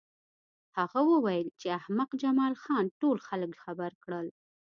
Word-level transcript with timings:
هغه 0.77 0.99
وویل 1.11 1.47
چې 1.59 1.67
احمق 1.79 2.09
جمال 2.21 2.53
خان 2.63 2.85
ټول 3.01 3.17
خلک 3.27 3.51
خبر 3.63 3.91
کړل 4.03 4.27